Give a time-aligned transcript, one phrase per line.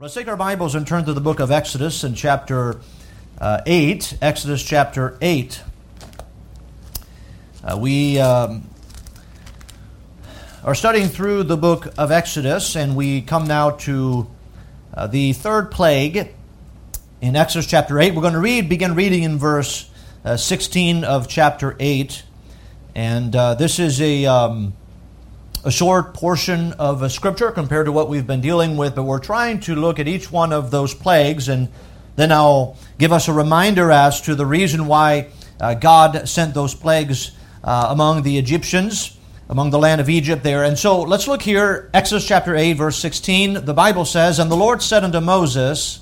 [0.00, 2.80] Let's take our Bibles and turn to the book of Exodus in chapter
[3.38, 4.16] uh, 8.
[4.22, 5.62] Exodus chapter 8.
[7.62, 8.66] Uh, we um,
[10.64, 14.26] are studying through the book of Exodus, and we come now to
[14.94, 16.30] uh, the third plague
[17.20, 18.14] in Exodus chapter 8.
[18.14, 19.90] We're going to read, begin reading in verse
[20.24, 22.22] uh, 16 of chapter 8.
[22.94, 24.24] And uh, this is a.
[24.24, 24.72] Um,
[25.62, 29.18] a short portion of a scripture compared to what we've been dealing with, but we're
[29.18, 31.68] trying to look at each one of those plagues, and
[32.16, 35.28] then I'll give us a reminder as to the reason why
[35.60, 39.18] uh, God sent those plagues uh, among the Egyptians,
[39.50, 40.64] among the land of Egypt there.
[40.64, 43.66] And so let's look here, Exodus chapter 8, verse 16.
[43.66, 46.00] The Bible says, And the Lord said unto Moses,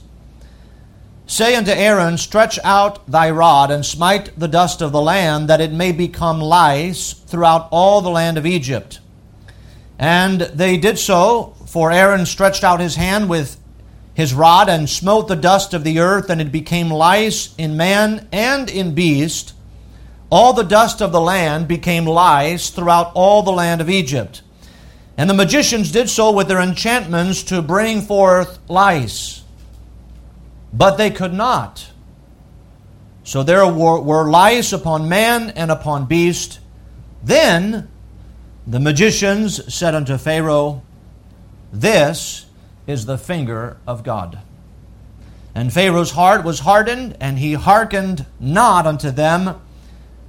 [1.26, 5.60] Say unto Aaron, Stretch out thy rod, and smite the dust of the land, that
[5.60, 9.00] it may become lice throughout all the land of Egypt.
[9.98, 13.58] And they did so, for Aaron stretched out his hand with
[14.14, 18.28] his rod and smote the dust of the earth, and it became lice in man
[18.32, 19.54] and in beast.
[20.30, 24.42] All the dust of the land became lice throughout all the land of Egypt.
[25.16, 29.42] And the magicians did so with their enchantments to bring forth lice.
[30.72, 31.90] But they could not.
[33.24, 36.60] So there were, were lice upon man and upon beast.
[37.22, 37.88] Then
[38.68, 40.82] the magicians said unto Pharaoh,
[41.72, 42.44] This
[42.86, 44.40] is the finger of God.
[45.54, 49.58] And Pharaoh's heart was hardened, and he hearkened not unto them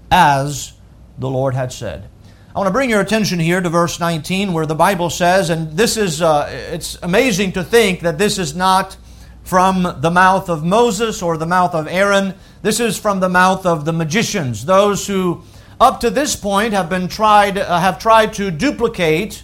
[0.10, 0.72] as
[1.18, 2.08] the Lord had said.
[2.56, 5.74] I want to bring your attention here to verse 19 where the Bible says, and
[5.74, 8.96] this is, uh, it's amazing to think that this is not
[9.44, 12.36] from the mouth of Moses or the mouth of Aaron.
[12.62, 15.44] This is from the mouth of the magicians, those who
[15.80, 19.44] up to this point have been tried uh, have tried to duplicate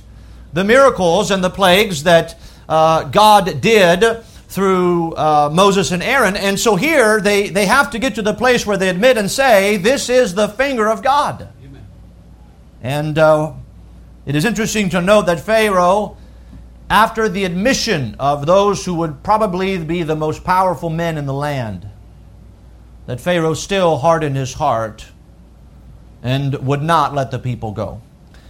[0.54, 6.38] the miracles and the plagues that uh, God did through uh, Moses and Aaron.
[6.38, 9.30] And so here they, they have to get to the place where they admit and
[9.30, 11.50] say, This is the finger of God.
[11.64, 11.86] Amen.
[12.82, 13.54] And uh,
[14.26, 16.18] it is interesting to note that Pharaoh,
[16.90, 21.34] after the admission of those who would probably be the most powerful men in the
[21.34, 21.90] land,
[23.08, 25.06] that Pharaoh still hardened his heart
[26.26, 28.02] and would not let the people go.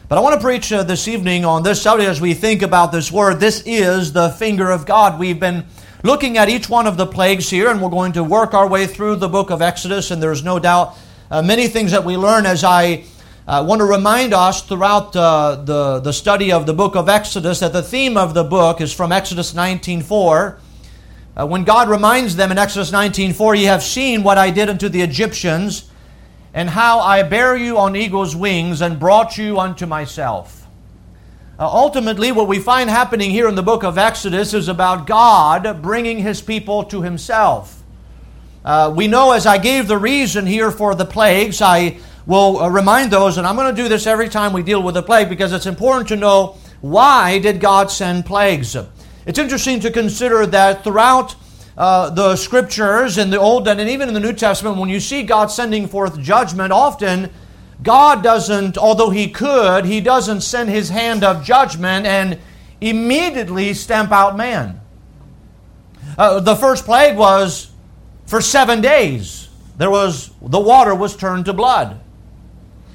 [0.07, 2.93] But I want to preach uh, this evening on this subject as we think about
[2.93, 3.41] this word.
[3.41, 5.19] This is the finger of God.
[5.19, 5.65] We've been
[6.01, 8.87] looking at each one of the plagues here, and we're going to work our way
[8.87, 10.95] through the book of Exodus, and there's no doubt
[11.29, 13.03] uh, many things that we learn as I
[13.45, 17.59] uh, want to remind us throughout uh, the, the study of the book of Exodus
[17.59, 20.59] that the theme of the book is from Exodus 19.4.
[21.35, 24.87] Uh, when God reminds them in Exodus 19.4, Ye have seen what I did unto
[24.87, 25.91] the Egyptians,
[26.55, 30.65] and how I bare you on eagle's wings and brought you unto myself.
[31.59, 35.81] Uh, ultimately, what we find happening here in the book of Exodus is about God
[35.81, 37.83] bringing his people to himself.
[38.63, 42.69] Uh, we know, as I gave the reason here for the plagues, I will uh,
[42.69, 45.27] remind those, and I'm going to do this every time we deal with a plague
[45.27, 48.77] because it's important to know why did God send plagues.
[49.25, 51.35] It's interesting to consider that throughout
[51.77, 55.23] uh, the scriptures in the Old and even in the New Testament, when you see
[55.23, 57.29] God sending forth judgment, often
[57.83, 62.39] God doesn't, although He could, He doesn't send His hand of judgment and
[62.79, 64.79] immediately stamp out man.
[66.17, 67.71] Uh, the first plague was
[68.25, 69.49] for seven days.
[69.77, 71.99] There was the water was turned to blood,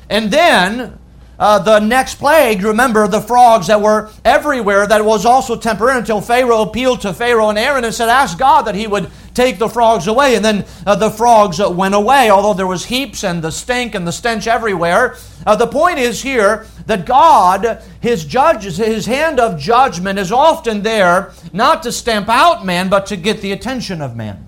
[0.09, 0.99] and then
[1.41, 6.21] uh, the next plague, remember the frogs that were everywhere, that was also temporary until
[6.21, 9.69] Pharaoh appealed to Pharaoh and Aaron and said, Ask God that he would take the
[9.69, 10.35] frogs away.
[10.35, 13.95] And then uh, the frogs uh, went away, although there was heaps and the stink
[13.95, 15.17] and the stench everywhere.
[15.47, 20.83] Uh, the point is here that God, his judges, his hand of judgment is often
[20.83, 24.47] there not to stamp out man, but to get the attention of man.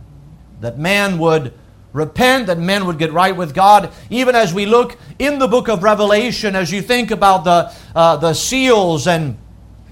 [0.60, 1.54] That man would
[1.92, 3.92] repent, that men would get right with God.
[4.10, 8.16] Even as we look in the book of Revelation, as you think about the, uh,
[8.16, 9.36] the seals and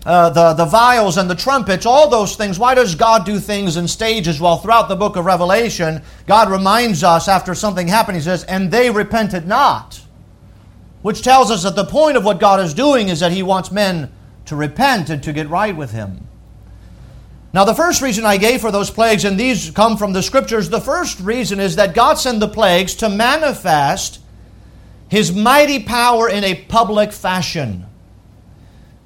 [0.07, 2.59] uh, the, the vials and the trumpets, all those things.
[2.59, 4.41] Why does God do things in stages?
[4.41, 8.71] Well, throughout the book of Revelation, God reminds us after something happened, He says, and
[8.71, 10.01] they repented not.
[11.03, 13.71] Which tells us that the point of what God is doing is that He wants
[13.71, 14.11] men
[14.47, 16.27] to repent and to get right with Him.
[17.53, 20.69] Now, the first reason I gave for those plagues, and these come from the scriptures,
[20.69, 24.21] the first reason is that God sent the plagues to manifest
[25.09, 27.87] His mighty power in a public fashion.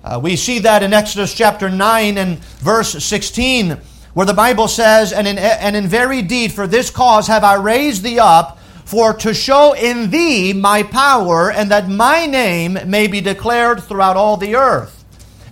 [0.02, 3.79] Uh, we see that in Exodus chapter 9 and verse 16,
[4.12, 7.55] where the Bible says, and in, and in very deed, for this cause have I
[7.55, 13.06] raised thee up, for to show in thee my power, and that my name may
[13.06, 15.04] be declared throughout all the earth.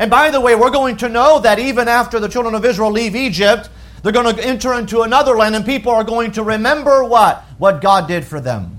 [0.02, 2.90] And by the way, we're going to know that even after the children of Israel
[2.90, 3.70] leave Egypt,
[4.02, 7.44] they're going to enter into another land, and people are going to remember what?
[7.58, 8.78] What God did for them.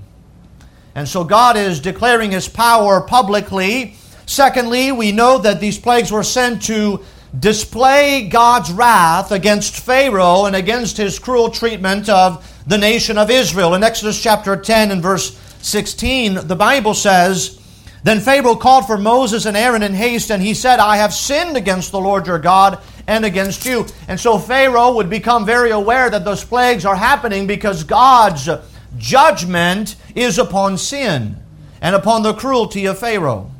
[0.94, 3.96] And so God is declaring his power publicly.
[4.26, 7.02] Secondly, we know that these plagues were sent to
[7.40, 13.72] display God's wrath against Pharaoh and against his cruel treatment of the nation of Israel.
[13.72, 17.58] In Exodus chapter 10 and verse 16, the Bible says,
[18.04, 21.56] Then Pharaoh called for Moses and Aaron in haste, and he said, I have sinned
[21.56, 23.86] against the Lord your God and against you.
[24.08, 28.46] And so Pharaoh would become very aware that those plagues are happening because God's
[28.98, 31.36] judgment is upon sin
[31.80, 33.50] and upon the cruelty of Pharaoh.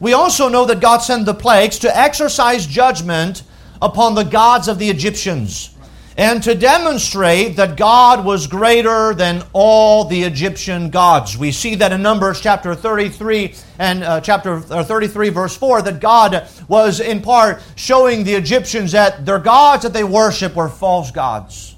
[0.00, 3.42] We also know that God sent the plagues to exercise judgment
[3.82, 5.73] upon the gods of the Egyptians
[6.16, 11.36] and to demonstrate that God was greater than all the Egyptian gods.
[11.36, 16.00] We see that in Numbers chapter 33 and uh, chapter uh, 33 verse 4 that
[16.00, 21.10] God was in part showing the Egyptians that their gods that they worship were false
[21.10, 21.74] gods.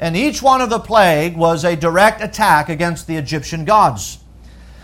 [0.00, 4.18] And each one of the plague was a direct attack against the Egyptian gods.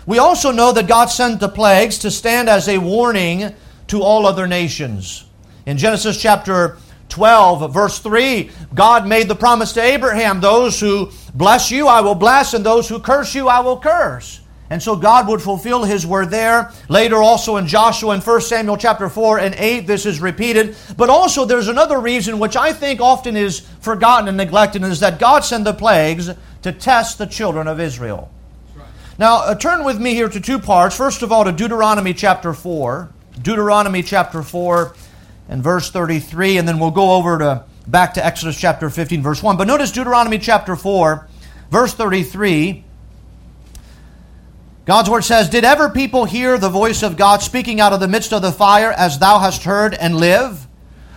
[0.05, 3.53] We also know that God sent the plagues to stand as a warning
[3.87, 5.25] to all other nations.
[5.65, 6.77] In Genesis chapter
[7.11, 12.15] 12, verse 3, God made the promise to Abraham those who bless you, I will
[12.15, 14.41] bless, and those who curse you, I will curse.
[14.71, 16.71] And so God would fulfill his word there.
[16.87, 20.77] Later also in Joshua and 1 Samuel chapter 4 and 8 this is repeated.
[20.95, 25.19] But also there's another reason which I think often is forgotten and neglected is that
[25.19, 26.29] God sent the plagues
[26.61, 28.31] to test the children of Israel.
[29.19, 30.95] Now uh, turn with me here to two parts.
[30.95, 33.11] First of all to Deuteronomy chapter 4.
[33.41, 34.95] Deuteronomy chapter 4
[35.51, 39.43] and verse 33 and then we'll go over to back to Exodus chapter 15 verse
[39.43, 39.57] 1.
[39.57, 41.27] But notice Deuteronomy chapter 4
[41.69, 42.85] verse 33
[44.83, 48.07] God's word says, Did ever people hear the voice of God speaking out of the
[48.07, 50.67] midst of the fire as thou hast heard and live?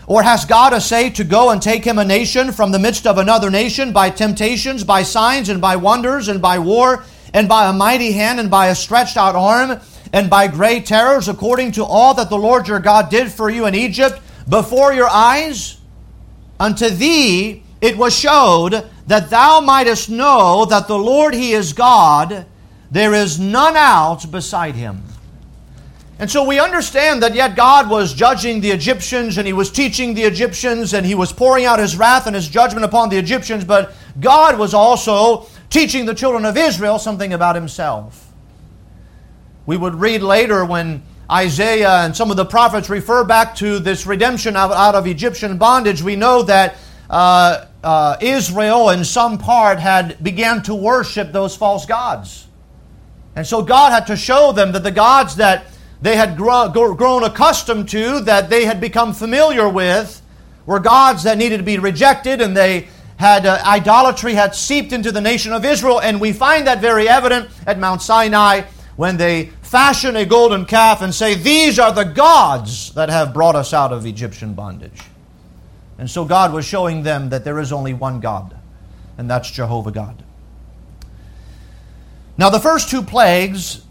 [0.06, 3.16] Or has God say to go and take him a nation from the midst of
[3.16, 7.72] another nation by temptations, by signs, and by wonders, and by war, and by a
[7.72, 9.80] mighty hand, and by a stretched out arm,
[10.12, 13.66] and by great terrors, according to all that the Lord your God did for you
[13.66, 15.78] in Egypt before your eyes?
[16.60, 22.46] Unto thee it was showed that thou mightest know that the Lord he is God
[22.94, 25.02] there is none else beside him.
[26.20, 30.14] And so we understand that yet God was judging the Egyptians and he was teaching
[30.14, 33.64] the Egyptians and he was pouring out his wrath and his judgment upon the Egyptians,
[33.64, 38.23] but God was also teaching the children of Israel something about himself.
[39.66, 44.06] We would read later when Isaiah and some of the prophets refer back to this
[44.06, 46.76] redemption out of Egyptian bondage, we know that
[47.08, 52.46] uh, uh, Israel in some part had began to worship those false gods.
[53.36, 55.66] And so God had to show them that the gods that
[56.02, 60.20] they had grown accustomed to, that they had become familiar with,
[60.66, 65.10] were gods that needed to be rejected, and they had uh, idolatry had seeped into
[65.10, 68.62] the nation of Israel, and we find that very evident at Mount Sinai
[68.96, 73.56] when they fashion a golden calf and say, These are the gods that have brought
[73.56, 75.00] us out of Egyptian bondage.
[75.98, 78.56] And so God was showing them that there is only one God,
[79.16, 80.22] and that's Jehovah God.
[82.36, 83.84] Now, the first two plagues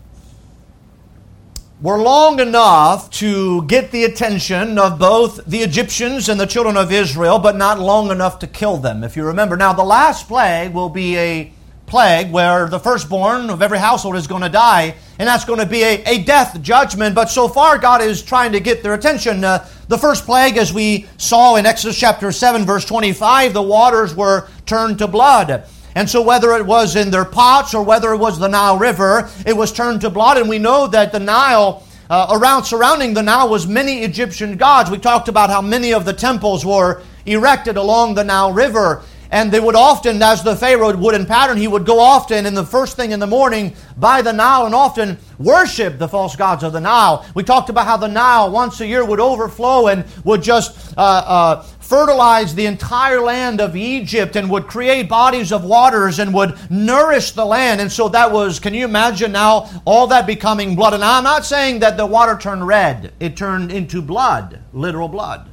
[1.82, 6.92] were long enough to get the attention of both the Egyptians and the children of
[6.92, 9.56] Israel, but not long enough to kill them, if you remember.
[9.56, 11.54] Now, the last plague will be a
[11.86, 15.66] plague where the firstborn of every household is going to die, and that's going to
[15.66, 17.16] be a, a death judgment.
[17.16, 19.44] But so far, God is trying to get their attention.
[19.44, 24.16] Uh, the first plague, as we saw in Exodus chapter 7, verse 25, the waters
[24.16, 25.66] were turned to blood.
[25.96, 29.30] And so, whether it was in their pots or whether it was the Nile River,
[29.46, 30.38] it was turned to blood.
[30.38, 34.90] And we know that the Nile, uh, around surrounding the Nile, was many Egyptian gods.
[34.90, 39.04] We talked about how many of the temples were erected along the Nile River.
[39.34, 42.54] And they would often, as the Pharaoh would in pattern, he would go often in
[42.54, 46.62] the first thing in the morning by the Nile and often worship the false gods
[46.62, 47.26] of the Nile.
[47.34, 51.02] We talked about how the Nile once a year would overflow and would just uh,
[51.02, 56.56] uh, fertilize the entire land of Egypt and would create bodies of waters and would
[56.70, 57.82] nourish the land.
[57.82, 60.94] And so that was, can you imagine now all that becoming blood?
[60.94, 65.50] And I'm not saying that the water turned red, it turned into blood, literal blood.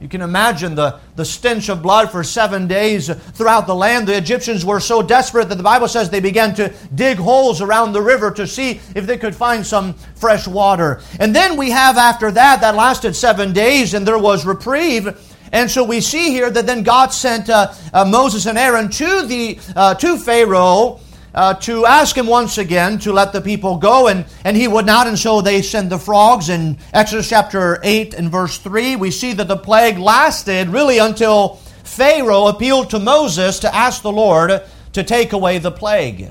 [0.00, 4.06] You can imagine the, the stench of blood for seven days throughout the land.
[4.06, 7.92] The Egyptians were so desperate that the Bible says they began to dig holes around
[7.92, 11.00] the river to see if they could find some fresh water.
[11.20, 15.08] And then we have after that, that lasted seven days, and there was reprieve.
[15.52, 19.26] And so we see here that then God sent uh, uh, Moses and Aaron to
[19.26, 21.00] the uh, to Pharaoh
[21.34, 24.86] uh, to ask him once again to let the people go, and, and he would
[24.86, 26.48] not, and so they send the frogs.
[26.48, 31.56] In Exodus chapter 8 and verse 3, we see that the plague lasted really until
[31.82, 34.62] Pharaoh appealed to Moses to ask the Lord
[34.92, 36.30] to take away the plague.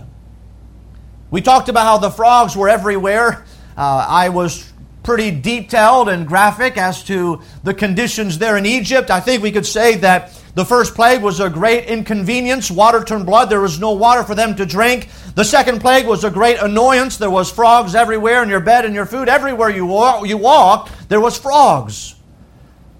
[1.31, 3.43] We talked about how the frogs were everywhere.
[3.75, 4.71] Uh, I was
[5.03, 9.09] pretty detailed and graphic as to the conditions there in Egypt.
[9.09, 12.69] I think we could say that the first plague was a great inconvenience.
[12.69, 13.49] Water turned blood.
[13.49, 15.09] There was no water for them to drink.
[15.35, 17.17] The second plague was a great annoyance.
[17.17, 19.29] There was frogs everywhere in your bed and your food.
[19.29, 22.15] Everywhere you, walk, you walked, there was frogs.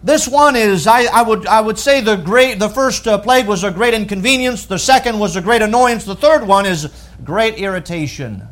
[0.03, 3.47] This one is, I, I, would, I would say the, great, the first uh, plague
[3.47, 4.65] was a great inconvenience.
[4.65, 6.05] The second was a great annoyance.
[6.05, 6.91] The third one is
[7.23, 8.47] great irritation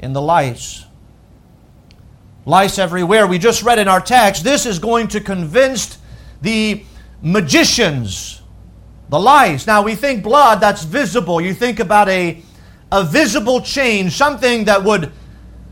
[0.00, 0.84] in the lice
[2.46, 3.26] lice everywhere.
[3.26, 5.98] We just read in our text, this is going to convince
[6.42, 6.84] the
[7.24, 8.42] magicians,
[9.08, 9.66] the lice.
[9.66, 11.40] Now we think blood, that's visible.
[11.40, 12.42] You think about a,
[12.92, 15.10] a visible change, something that would,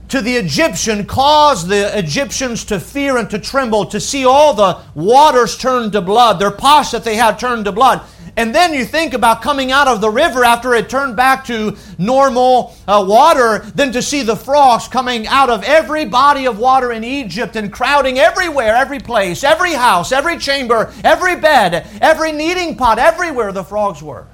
[0.09, 4.81] to the Egyptian, cause the Egyptians to fear and to tremble, to see all the
[4.95, 8.01] waters turn to blood, their pots that they had turned to blood.
[8.37, 11.77] And then you think about coming out of the river after it turned back to
[11.99, 16.93] normal uh, water, then to see the frogs coming out of every body of water
[16.93, 22.75] in Egypt and crowding everywhere, every place, every house, every chamber, every bed, every kneading
[22.75, 24.27] pot, everywhere the frogs were.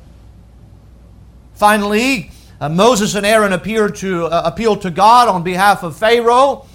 [1.55, 6.67] Finally, uh, Moses and Aaron appeared to uh, appeal to God on behalf of Pharaoh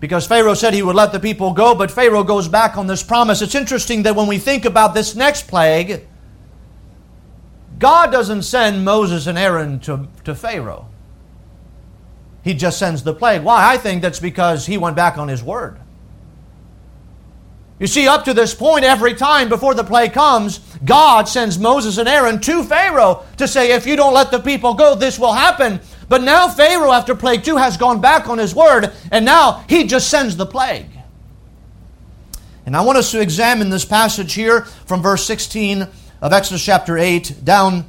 [0.00, 3.04] because Pharaoh said he would let the people go, but Pharaoh goes back on this
[3.04, 3.40] promise.
[3.40, 6.08] It's interesting that when we think about this next plague,
[7.82, 10.86] God doesn't send Moses and Aaron to, to Pharaoh.
[12.44, 13.42] He just sends the plague.
[13.42, 13.72] Why?
[13.72, 15.80] I think that's because he went back on his word.
[17.80, 21.98] You see, up to this point, every time before the plague comes, God sends Moses
[21.98, 25.32] and Aaron to Pharaoh to say, if you don't let the people go, this will
[25.32, 25.80] happen.
[26.08, 29.88] But now Pharaoh, after plague two, has gone back on his word, and now he
[29.88, 30.86] just sends the plague.
[32.64, 35.88] And I want us to examine this passage here from verse 16
[36.22, 37.84] of Exodus chapter 8 down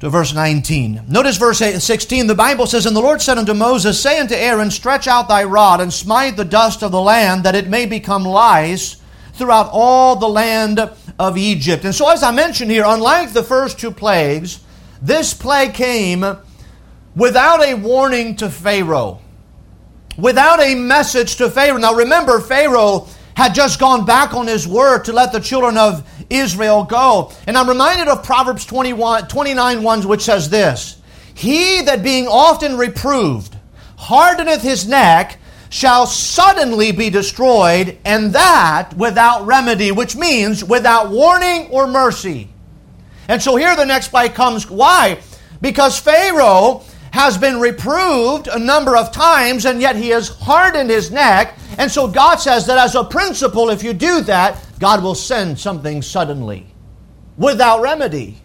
[0.00, 1.06] to verse 19.
[1.08, 2.26] Notice verse 16.
[2.26, 5.44] The Bible says, And the Lord said unto Moses, Say unto Aaron, Stretch out thy
[5.44, 8.96] rod, and smite the dust of the land, that it may become lice
[9.32, 10.78] throughout all the land
[11.18, 11.84] of Egypt.
[11.86, 14.60] And so, as I mentioned here, unlike the first two plagues,
[15.00, 16.22] this plague came
[17.14, 19.22] without a warning to Pharaoh,
[20.18, 21.78] without a message to Pharaoh.
[21.78, 26.08] Now, remember, Pharaoh had just gone back on his word to let the children of
[26.30, 27.30] Israel go.
[27.46, 31.00] And I'm reminded of Proverbs 21, 29 1, which says this
[31.34, 33.54] He that being often reproved
[33.98, 35.38] hardeneth his neck
[35.68, 42.48] shall suddenly be destroyed, and that without remedy, which means without warning or mercy.
[43.28, 44.70] And so here the next plague comes.
[44.70, 45.18] Why?
[45.60, 46.84] Because Pharaoh
[47.16, 51.56] has been reproved a number of times, and yet he has hardened his neck.
[51.78, 55.58] And so God says that as a principle, if you do that, God will send
[55.58, 56.66] something suddenly
[57.38, 58.36] without remedy.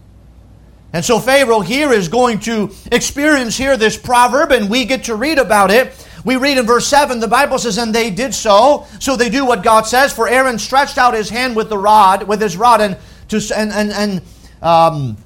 [0.93, 5.15] And so Pharaoh here is going to experience here this proverb, and we get to
[5.15, 6.07] read about it.
[6.23, 8.87] We read in verse 7, the Bible says, And they did so.
[8.99, 10.13] So they do what God says.
[10.13, 12.97] For Aaron stretched out his hand with the rod, with his rod, and
[13.29, 14.21] to and and, and
[14.61, 15.17] um,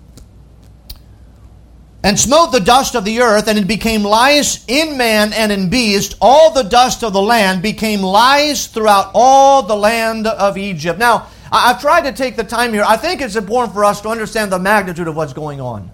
[2.06, 5.72] and smote the dust of the earth, and it became lice in man and in
[5.72, 6.16] beast.
[6.22, 11.00] All the dust of the land became lice throughout all the land of Egypt.
[11.00, 12.84] Now, I've tried to take the time here.
[12.88, 15.90] I think it's important for us to understand the magnitude of what's going on.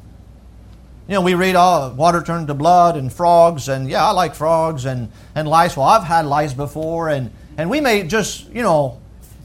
[1.07, 4.35] You know, we read, oh, water turned to blood and frogs, and yeah, I like
[4.35, 5.77] frogs and, and lice.
[5.77, 8.99] Well, I've had lice before, and, and we may just, you know,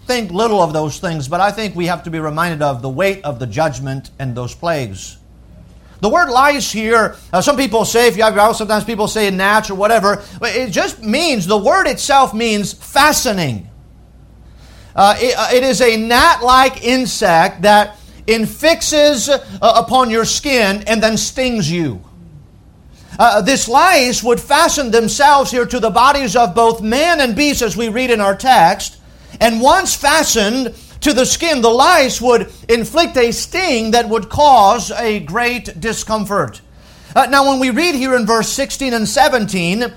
[0.06, 2.88] think little of those things, but I think we have to be reminded of the
[2.88, 5.18] weight of the judgment and those plagues.
[6.00, 9.08] The word lice here, uh, some people say, if you have your house, sometimes people
[9.08, 10.22] say gnats or whatever.
[10.42, 13.70] It just means, the word itself means fastening.
[14.94, 20.82] Uh, it, uh, it is a gnat like insect that infixes uh, upon your skin
[20.86, 22.02] and then stings you.
[23.18, 27.62] Uh, this lice would fasten themselves here to the bodies of both man and beast,
[27.62, 28.98] as we read in our text.
[29.40, 34.90] And once fastened, to the skin, the lice would inflict a sting that would cause
[34.90, 36.60] a great discomfort.
[37.14, 39.92] Uh, now, when we read here in verse 16 and 17,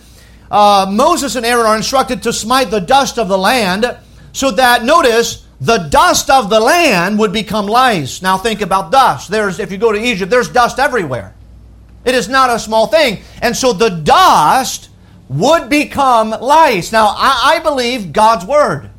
[0.52, 3.86] uh, Moses and Aaron are instructed to smite the dust of the land
[4.32, 8.22] so that, notice, the dust of the land would become lice.
[8.22, 9.30] Now, think about dust.
[9.30, 11.36] There's, if you go to Egypt, there's dust everywhere.
[12.06, 13.22] It is not a small thing.
[13.42, 14.90] And so the dust
[15.28, 16.92] would become lice.
[16.92, 18.90] Now, I, I believe God's word.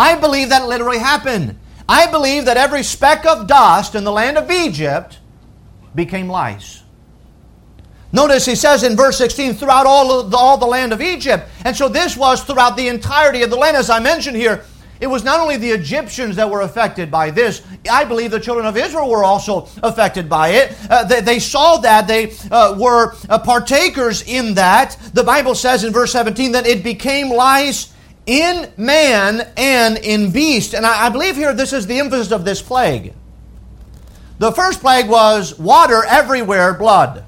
[0.00, 1.58] I believe that literally happened.
[1.86, 5.18] I believe that every speck of dust in the land of Egypt
[5.94, 6.82] became lice.
[8.10, 11.46] Notice he says in verse 16, throughout all, the, all the land of Egypt.
[11.66, 13.76] And so this was throughout the entirety of the land.
[13.76, 14.64] As I mentioned here,
[15.00, 18.66] it was not only the Egyptians that were affected by this, I believe the children
[18.66, 20.74] of Israel were also affected by it.
[20.88, 24.96] Uh, they, they, saw that, they uh, were uh, partakers in that.
[25.12, 27.92] The Bible says in verse 17 that it became lice
[28.26, 30.74] in man and in beast.
[30.74, 33.14] And I, I believe here this is the emphasis of this plague.
[34.38, 37.24] The first plague was water everywhere, blood.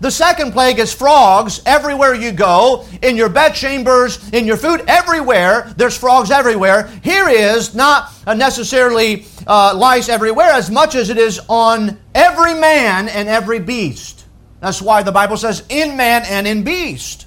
[0.00, 5.72] The second plague is frogs everywhere you go, in your bedchambers, in your food, everywhere.
[5.76, 6.88] There's frogs everywhere.
[7.04, 13.08] Here is not necessarily uh, lice everywhere as much as it is on every man
[13.08, 14.24] and every beast.
[14.58, 17.26] That's why the Bible says in man and in beast.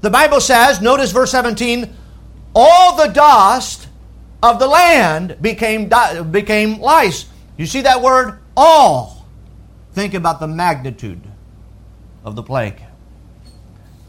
[0.00, 1.92] The Bible says, notice verse 17,
[2.54, 3.88] all the dust
[4.42, 5.90] of the land became,
[6.30, 7.26] became lice.
[7.56, 8.38] You see that word?
[8.56, 9.26] All.
[9.92, 11.22] Think about the magnitude
[12.24, 12.80] of the plague.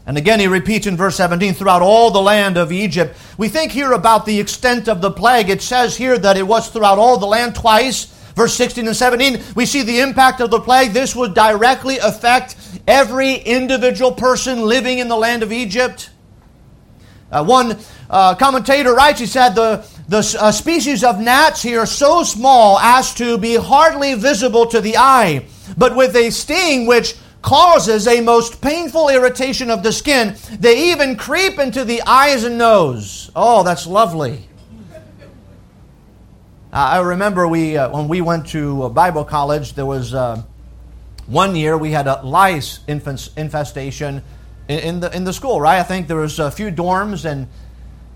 [0.06, 3.16] And again, he repeats in verse 17, throughout all the land of Egypt.
[3.36, 5.50] We think here about the extent of the plague.
[5.50, 8.14] It says here that it was throughout all the land twice.
[8.38, 10.92] Verse 16 and 17, we see the impact of the plague.
[10.92, 12.54] This would directly affect
[12.86, 16.10] every individual person living in the land of Egypt.
[17.32, 17.76] Uh, one
[18.08, 22.78] uh, commentator writes, he said, the, the uh, species of gnats here are so small
[22.78, 25.44] as to be hardly visible to the eye,
[25.76, 30.36] but with a sting which causes a most painful irritation of the skin.
[30.60, 33.32] They even creep into the eyes and nose.
[33.34, 34.47] Oh, that's lovely.
[36.72, 40.42] I remember we uh, when we went to Bible college, there was uh,
[41.26, 44.22] one year we had a lice infestation
[44.68, 45.60] in, the in the school.
[45.60, 47.48] Right, I think there was a few dorms, and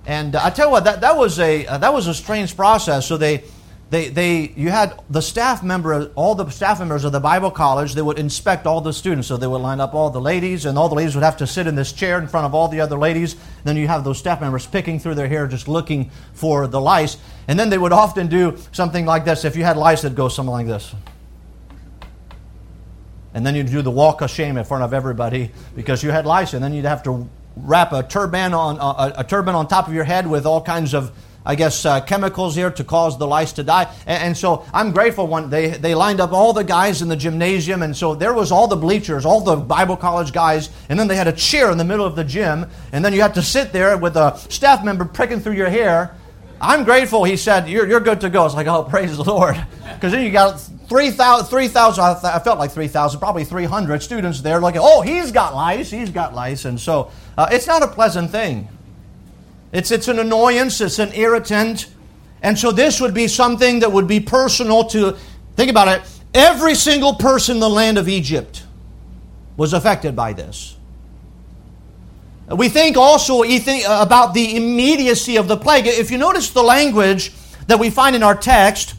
[0.04, 3.06] and I tell you what, that that was a uh, that was a strange process.
[3.06, 3.44] So they
[3.92, 7.92] they, they, you had the staff member, all the staff members of the Bible college,
[7.92, 9.28] they would inspect all the students.
[9.28, 11.46] So they would line up all the ladies, and all the ladies would have to
[11.46, 13.36] sit in this chair in front of all the other ladies.
[13.64, 17.18] Then you have those staff members picking through their hair, just looking for the lice.
[17.48, 19.44] And then they would often do something like this.
[19.44, 20.94] If you had lice, it'd go something like this.
[23.34, 26.24] And then you'd do the walk of shame in front of everybody because you had
[26.24, 29.86] lice, and then you'd have to wrap a turban on a, a turban on top
[29.86, 31.12] of your head with all kinds of
[31.44, 33.92] I guess, uh, chemicals here to cause the lice to die.
[34.06, 37.16] And, and, so I'm grateful when they, they lined up all the guys in the
[37.16, 37.82] gymnasium.
[37.82, 40.70] And so there was all the bleachers, all the Bible college guys.
[40.88, 42.66] And then they had a chair in the middle of the gym.
[42.92, 46.16] And then you had to sit there with a staff member pricking through your hair.
[46.60, 48.46] I'm grateful, he said, you're, you're good to go.
[48.46, 49.56] It's like, oh, praise the Lord.
[49.92, 54.74] Because then you got 3,000, 3, I, felt like 3,000, probably 300 students there, like,
[54.76, 56.64] oh, he's got lice, he's got lice.
[56.64, 58.68] And so uh, it's not a pleasant thing.
[59.72, 61.86] It's, it's an annoyance, it's an irritant.
[62.42, 65.16] And so this would be something that would be personal to,
[65.56, 66.02] think about it,
[66.34, 68.64] every single person in the land of Egypt
[69.56, 70.76] was affected by this.
[72.48, 75.86] We think also uh, about the immediacy of the plague.
[75.86, 77.32] If you notice the language
[77.66, 78.94] that we find in our text,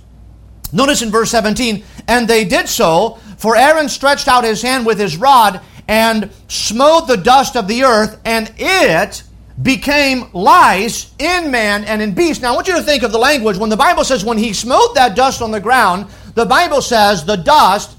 [0.72, 4.98] notice in verse 17, and they did so, for Aaron stretched out his hand with
[4.98, 9.24] his rod and smote the dust of the earth, and it
[9.62, 12.42] became lice in man and in beast.
[12.42, 13.58] Now, I want you to think of the language.
[13.58, 17.24] When the Bible says, when he smote that dust on the ground, the Bible says
[17.24, 17.96] the dust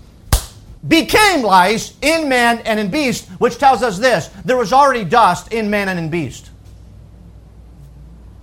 [0.86, 5.52] became lice in man and in beast, which tells us this there was already dust
[5.52, 6.50] in man and in beast.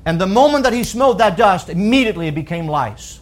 [0.05, 3.19] And the moment that he smote that dust, immediately it became lice.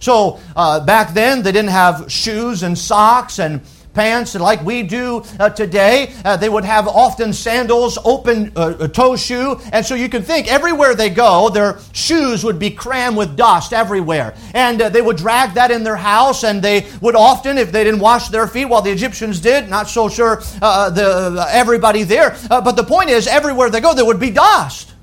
[0.00, 3.60] So uh, back then, they didn't have shoes and socks and
[3.98, 6.12] pants like we do uh, today.
[6.24, 9.60] Uh, they would have often sandals, open uh, toe shoe.
[9.72, 13.72] And so you can think everywhere they go, their shoes would be crammed with dust
[13.72, 14.36] everywhere.
[14.54, 17.82] And uh, they would drag that in their house, and they would often, if they
[17.82, 22.36] didn't wash their feet, while the Egyptians did, not so sure uh, the, everybody there.
[22.50, 24.94] Uh, but the point is, everywhere they go, there would be dust.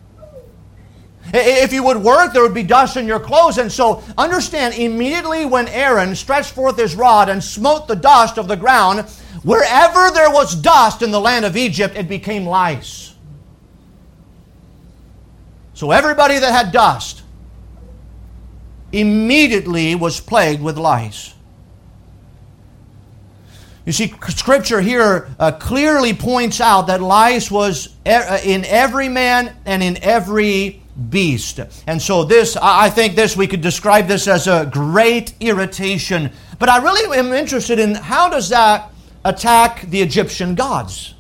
[1.38, 3.58] If you would work, there would be dust in your clothes.
[3.58, 8.48] And so understand immediately when Aaron stretched forth his rod and smote the dust of
[8.48, 9.02] the ground,
[9.44, 13.14] wherever there was dust in the land of Egypt, it became lice.
[15.74, 17.22] So everybody that had dust
[18.94, 21.34] immediately was plagued with lice.
[23.86, 29.56] You see, Scripture here uh, clearly points out that lice was uh, in every man
[29.66, 31.60] and in every beast.
[31.88, 36.32] And so, this, I think this, we could describe this as a great irritation.
[36.58, 38.92] But I really am interested in how does that
[39.24, 41.16] attack the Egyptian gods?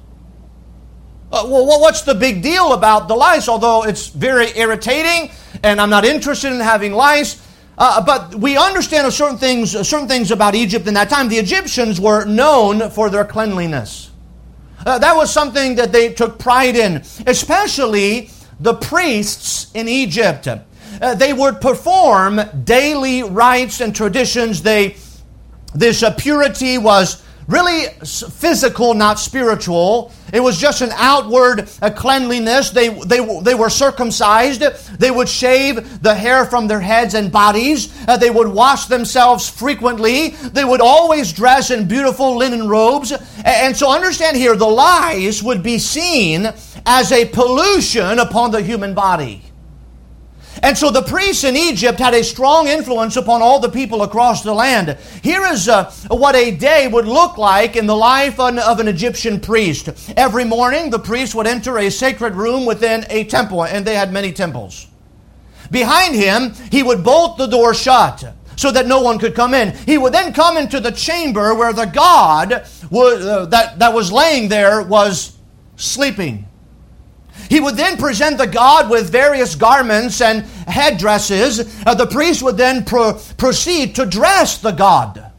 [1.31, 3.49] Uh, well, what's the big deal about the lice?
[3.49, 5.31] Although it's very irritating
[5.63, 7.41] and I'm not interested in having lice,
[7.77, 11.27] Uh, but we understand certain things, certain things about Egypt in that time.
[11.27, 14.11] The Egyptians were known for their cleanliness.
[14.85, 20.47] Uh, that was something that they took pride in, especially the priests in Egypt.
[20.47, 24.61] Uh, they would perform daily rites and traditions.
[24.61, 24.95] They,
[25.73, 30.11] this uh, purity was really physical, not spiritual.
[30.33, 32.71] It was just an outward uh, cleanliness.
[32.71, 34.61] They, they, they were circumcised.
[34.99, 37.93] They would shave the hair from their heads and bodies.
[38.07, 40.29] Uh, they would wash themselves frequently.
[40.29, 43.11] They would always dress in beautiful linen robes.
[43.43, 46.51] And so understand here, the lies would be seen
[46.85, 49.41] as a pollution upon the human body.
[50.63, 54.41] And so the priests in Egypt had a strong influence upon all the people across
[54.41, 54.97] the land.
[55.21, 59.39] Here is uh, what a day would look like in the life of an Egyptian
[59.39, 59.89] priest.
[60.15, 64.13] Every morning, the priest would enter a sacred room within a temple, and they had
[64.13, 64.87] many temples.
[65.71, 68.23] Behind him, he would bolt the door shut
[68.55, 69.75] so that no one could come in.
[69.85, 74.47] He would then come into the chamber where the God uh, that, that was laying
[74.47, 75.37] there was
[75.75, 76.47] sleeping.
[77.49, 81.83] He would then present the god with various garments and headdresses.
[81.85, 85.31] Uh, the priest would then pro- proceed to dress the god.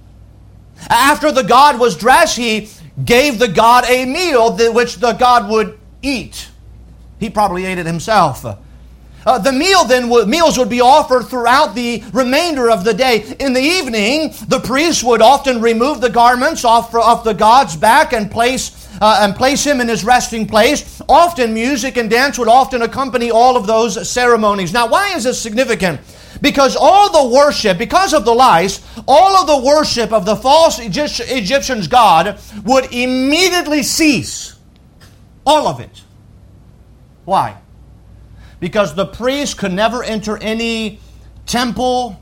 [0.88, 2.68] After the god was dressed, he
[3.04, 6.48] gave the god a meal which the god would eat.
[7.18, 8.44] He probably ate it himself.
[9.26, 13.34] Uh, the meal then meals would be offered throughout the remainder of the day.
[13.40, 18.12] In the evening, the priest would often remove the garments off, off the god's back
[18.12, 21.02] and place uh, and place him in his resting place.
[21.08, 24.72] Often, music and dance would often accompany all of those ceremonies.
[24.72, 26.00] Now, why is this significant?
[26.40, 30.78] Because all the worship, because of the lies, all of the worship of the false
[30.78, 34.56] Egyptians' God would immediately cease.
[35.44, 36.02] All of it.
[37.24, 37.56] Why?
[38.60, 41.00] Because the priest could never enter any
[41.44, 42.20] temple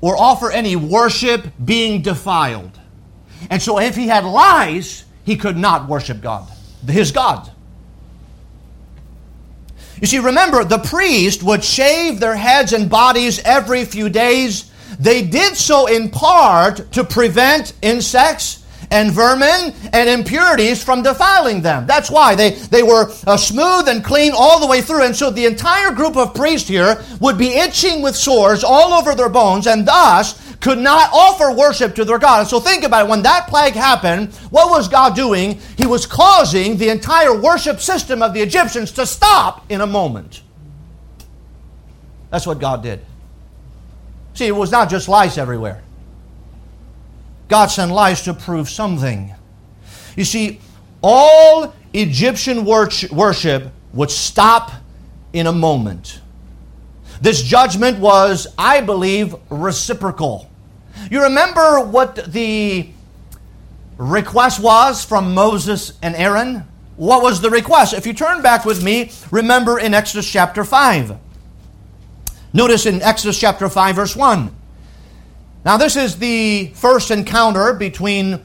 [0.00, 2.78] or offer any worship being defiled.
[3.48, 6.48] And so if he had lies, he could not worship God,
[6.86, 7.50] his God.
[10.00, 14.70] You see, remember, the priest would shave their heads and bodies every few days.
[14.98, 18.59] They did so in part to prevent insects
[18.90, 21.86] and vermin and impurities from defiling them.
[21.86, 25.04] That's why they, they were uh, smooth and clean all the way through.
[25.04, 29.14] And so the entire group of priests here would be itching with sores all over
[29.14, 32.40] their bones, and thus could not offer worship to their God.
[32.40, 33.08] And so think about it.
[33.08, 35.60] When that plague happened, what was God doing?
[35.76, 40.42] He was causing the entire worship system of the Egyptians to stop in a moment.
[42.30, 43.00] That's what God did.
[44.34, 45.82] See, it was not just lice everywhere.
[47.50, 49.34] God sent lies to prove something.
[50.16, 50.60] You see,
[51.02, 54.70] all Egyptian worship would stop
[55.32, 56.20] in a moment.
[57.20, 60.48] This judgment was, I believe, reciprocal.
[61.10, 62.88] You remember what the
[63.98, 66.64] request was from Moses and Aaron?
[66.96, 67.94] What was the request?
[67.94, 71.18] If you turn back with me, remember in Exodus chapter 5.
[72.52, 74.54] Notice in Exodus chapter 5, verse 1.
[75.64, 78.40] Now, this is the first encounter between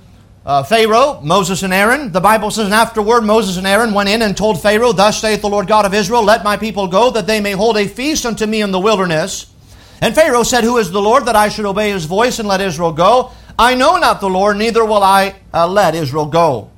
[0.46, 2.12] uh, Pharaoh, Moses, and Aaron.
[2.12, 5.42] The Bible says, And afterward Moses and Aaron went in and told Pharaoh, Thus saith
[5.42, 8.26] the Lord God of Israel, Let my people go, that they may hold a feast
[8.26, 9.52] unto me in the wilderness.
[10.02, 12.60] And Pharaoh said, Who is the Lord that I should obey his voice and let
[12.60, 13.32] Israel go?
[13.58, 16.70] I know not the Lord, neither will I uh, let Israel go.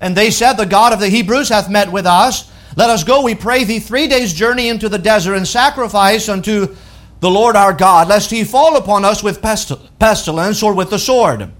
[0.00, 2.50] And they said, The God of the Hebrews hath met with us.
[2.76, 6.74] Let us go, we pray thee, three days' journey into the desert and sacrifice unto
[7.20, 11.50] the Lord our God, lest he fall upon us with pestilence or with the sword.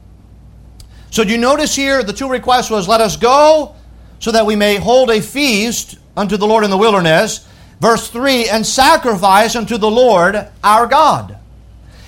[1.10, 3.74] So do you notice here the two requests was, Let us go
[4.18, 7.46] so that we may hold a feast unto the Lord in the wilderness
[7.80, 11.38] Verse 3 and sacrifice unto the Lord our God.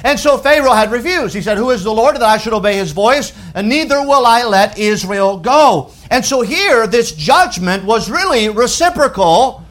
[0.05, 1.35] And so Pharaoh had refused.
[1.35, 3.33] He said, Who is the Lord that I should obey his voice?
[3.55, 5.93] And neither will I let Israel go.
[6.11, 9.62] And so here, this judgment was really reciprocal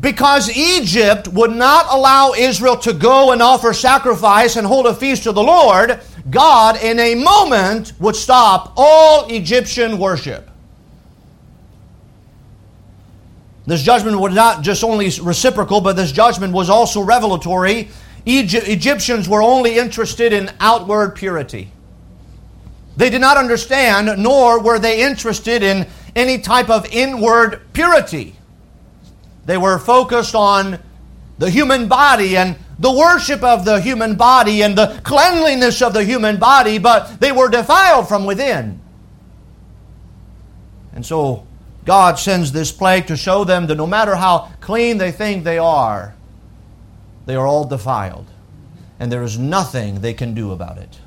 [0.00, 5.22] because Egypt would not allow Israel to go and offer sacrifice and hold a feast
[5.22, 6.00] to the Lord.
[6.28, 10.50] God, in a moment, would stop all Egyptian worship.
[13.66, 17.88] This judgment was not just only reciprocal, but this judgment was also revelatory.
[18.24, 21.70] Egypt, Egyptians were only interested in outward purity.
[22.96, 28.37] They did not understand, nor were they interested in any type of inward purity.
[29.48, 30.78] They were focused on
[31.38, 36.04] the human body and the worship of the human body and the cleanliness of the
[36.04, 38.78] human body, but they were defiled from within.
[40.92, 41.46] And so
[41.86, 45.56] God sends this plague to show them that no matter how clean they think they
[45.56, 46.14] are,
[47.24, 48.26] they are all defiled.
[49.00, 50.98] and there is nothing they can do about it.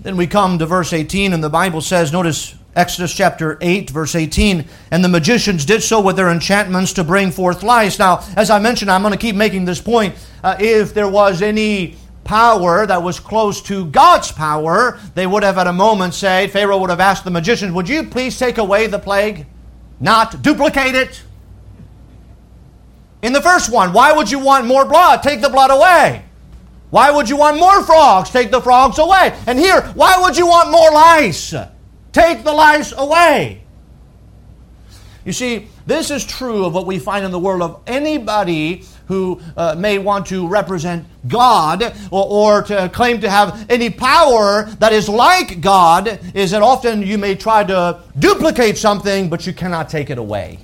[0.00, 4.14] Then we come to verse 18, and the Bible says, notice Exodus chapter 8, verse
[4.14, 7.98] 18, and the magicians did so with their enchantments to bring forth lice.
[7.98, 10.14] Now, as I mentioned, I'm going to keep making this point.
[10.44, 15.56] Uh, if there was any power that was close to God's power, they would have
[15.56, 18.88] at a moment said, Pharaoh would have asked the magicians, Would you please take away
[18.88, 19.46] the plague?
[19.98, 21.22] Not duplicate it.
[23.22, 25.22] In the first one, why would you want more blood?
[25.22, 26.24] Take the blood away.
[26.90, 28.28] Why would you want more frogs?
[28.28, 29.34] Take the frogs away.
[29.46, 31.54] And here, why would you want more lice?
[32.16, 33.60] Take the lice away.
[35.26, 39.38] You see, this is true of what we find in the world of anybody who
[39.54, 44.94] uh, may want to represent God or, or to claim to have any power that
[44.94, 49.90] is like God, is that often you may try to duplicate something, but you cannot
[49.90, 50.60] take it away.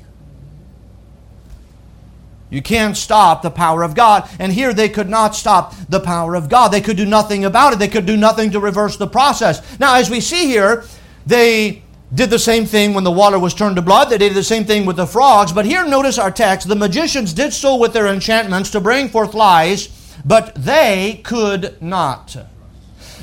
[2.48, 4.26] You can't stop the power of God.
[4.38, 6.68] And here they could not stop the power of God.
[6.68, 7.78] They could do nothing about it.
[7.78, 9.78] They could do nothing to reverse the process.
[9.78, 10.84] Now, as we see here,
[11.26, 11.82] they
[12.14, 14.10] did the same thing when the water was turned to blood.
[14.10, 15.52] They did the same thing with the frogs.
[15.52, 19.34] But here, notice our text the magicians did so with their enchantments to bring forth
[19.34, 19.88] lies,
[20.24, 22.36] but they could not.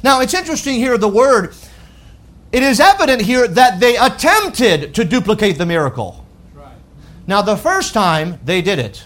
[0.03, 1.53] Now, it's interesting here, the word.
[2.51, 6.25] It is evident here that they attempted to duplicate the miracle.
[7.27, 9.05] Now, the first time they did it.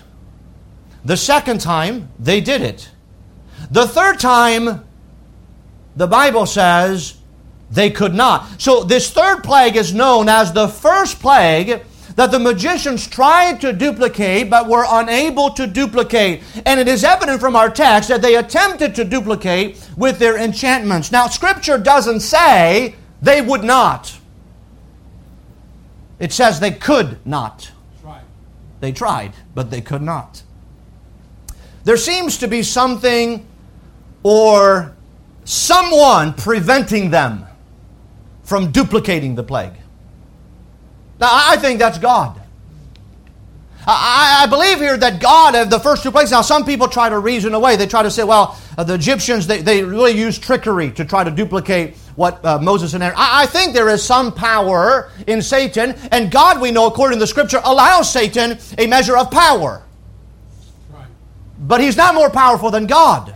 [1.04, 2.90] The second time, they did it.
[3.70, 4.86] The third time,
[5.98, 7.16] the Bible says
[7.74, 8.62] they could not.
[8.62, 11.82] So, this third plague is known as the first plague
[12.16, 16.44] that the magicians tried to duplicate but were unable to duplicate.
[16.66, 21.12] And it is evident from our text that they attempted to duplicate with their enchantments.
[21.12, 24.18] Now, Scripture doesn't say they would not,
[26.20, 27.72] it says they could not.
[28.80, 30.44] They tried, but they could not
[31.84, 33.46] there seems to be something
[34.24, 34.96] or
[35.44, 37.46] someone preventing them
[38.44, 39.74] from duplicating the plague.
[41.20, 42.40] Now, I think that's God.
[43.86, 46.32] I, I believe here that God of the first two plagues.
[46.32, 47.76] Now, some people try to reason away.
[47.76, 51.24] They try to say, well, uh, the Egyptians, they, they really used trickery to try
[51.24, 53.16] to duplicate what uh, Moses and Aaron.
[53.18, 57.20] I, I think there is some power in Satan, and God, we know, according to
[57.20, 59.84] the scripture, allows Satan a measure of power.
[61.60, 63.36] But he's not more powerful than God.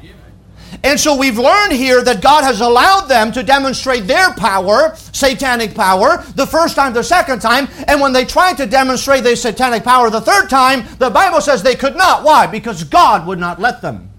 [0.84, 5.74] And so we've learned here that God has allowed them to demonstrate their power, satanic
[5.74, 7.68] power, the first time, the second time.
[7.88, 11.64] And when they tried to demonstrate their satanic power the third time, the Bible says
[11.64, 12.24] they could not.
[12.24, 12.48] Why?
[12.48, 14.12] Because God would not let them.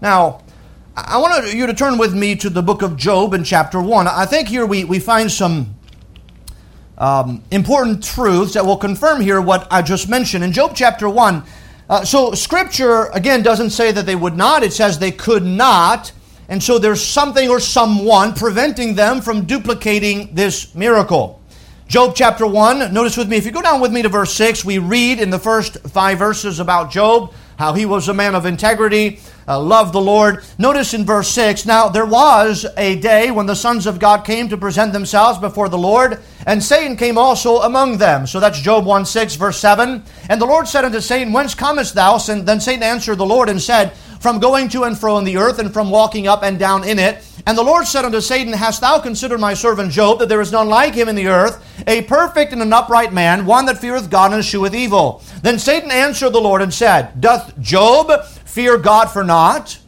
[0.00, 0.42] Now,
[0.96, 4.06] I want you to turn with me to the book of Job in chapter 1.
[4.06, 5.74] I think here we, we find some
[6.98, 10.44] um, important truths that will confirm here what I just mentioned.
[10.44, 11.42] In Job chapter 1,
[11.88, 16.12] uh, so Scripture, again, doesn't say that they would not, it says they could not.
[16.48, 21.40] And so there's something or someone preventing them from duplicating this miracle.
[21.86, 24.64] Job chapter 1, notice with me, if you go down with me to verse 6,
[24.64, 28.46] we read in the first five verses about Job, how he was a man of
[28.46, 30.44] integrity, uh, loved the Lord.
[30.58, 34.48] Notice in verse 6 Now there was a day when the sons of God came
[34.48, 38.26] to present themselves before the Lord, and Satan came also among them.
[38.26, 40.02] So that's Job 1 6, verse 7.
[40.28, 42.18] And the Lord said unto Satan, Whence comest thou?
[42.28, 45.36] And then Satan answered the Lord and said, From going to and fro in the
[45.36, 47.24] earth, and from walking up and down in it.
[47.46, 50.52] And the Lord said unto Satan, Hast thou considered my servant Job, that there is
[50.52, 54.08] none like him in the earth, a perfect and an upright man, one that feareth
[54.08, 55.22] God and escheweth evil?
[55.42, 58.10] Then Satan answered the Lord and said, Doth Job
[58.54, 59.80] fear God for naught?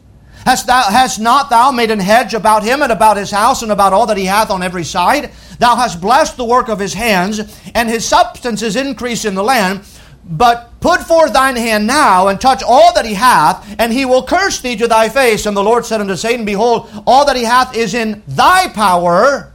[0.45, 3.71] Hast, thou, hast not thou made an hedge about him and about his house and
[3.71, 5.31] about all that he hath on every side?
[5.57, 7.39] Thou hast blessed the work of his hands,
[7.73, 9.85] and his substance is increased in the land.
[10.29, 14.23] But put forth thine hand now and touch all that he hath, and he will
[14.23, 15.45] curse thee to thy face.
[15.45, 19.53] And the Lord said unto Satan, Behold, all that he hath is in thy power,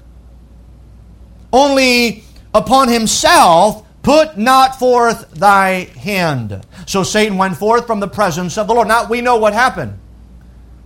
[1.53, 6.64] only upon himself put not forth thy hand.
[6.86, 8.88] So Satan went forth from the presence of the Lord.
[8.88, 9.98] Now we know what happened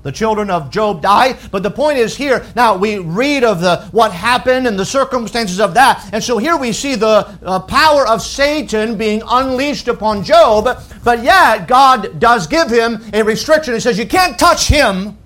[0.07, 1.37] the children of Job die.
[1.51, 5.59] But the point is here, now we read of the what happened and the circumstances
[5.59, 6.09] of that.
[6.13, 11.25] And so here we see the uh, power of Satan being unleashed upon Job, but
[11.25, 13.75] yet God does give him a restriction.
[13.75, 15.19] He says, You can't touch him.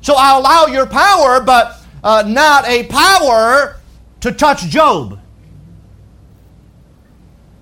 [0.00, 3.76] So I allow your power, but uh, not a power
[4.20, 5.20] to touch Job.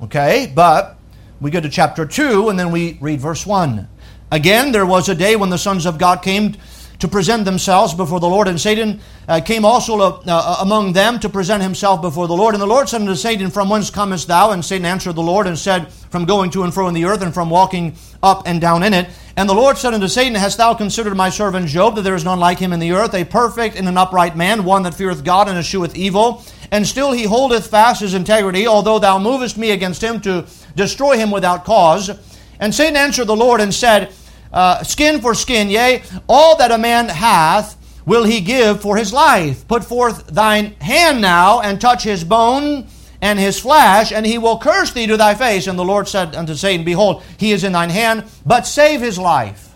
[0.04, 0.98] Okay, but
[1.40, 3.88] we go to chapter 2 and then we read verse 1.
[4.30, 6.56] Again, there was a day when the sons of God came
[6.98, 11.18] to present themselves before the Lord, and Satan uh, came also uh, uh, among them
[11.20, 12.54] to present himself before the Lord.
[12.54, 14.50] And the Lord said unto Satan, From whence comest thou?
[14.50, 17.22] And Satan answered the Lord and said, From going to and fro in the earth,
[17.22, 19.08] and from walking up and down in it.
[19.38, 22.26] And the Lord said unto Satan, Hast thou considered my servant Job, that there is
[22.26, 25.24] none like him in the earth, a perfect and an upright man, one that feareth
[25.24, 26.44] God and escheweth evil?
[26.74, 31.16] And still he holdeth fast his integrity, although thou movest me against him to destroy
[31.16, 32.10] him without cause.
[32.58, 34.12] And Satan answered the Lord and said,
[34.52, 39.12] uh, skin for skin, yea, all that a man hath will he give for his
[39.12, 39.68] life.
[39.68, 42.88] Put forth thine hand now and touch his bone
[43.22, 45.68] and his flesh, and he will curse thee to thy face.
[45.68, 49.16] And the Lord said unto Satan, Behold, he is in thine hand, but save his
[49.16, 49.72] life.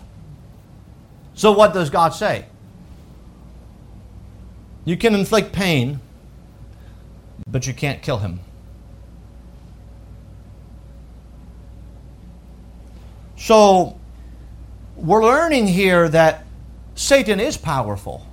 [1.33, 2.45] So what does God say?
[4.83, 6.01] You can inflict pain,
[7.51, 8.39] but you can't kill him.
[13.37, 13.97] So
[14.95, 16.45] we're learning here that
[16.95, 18.25] Satan is powerful.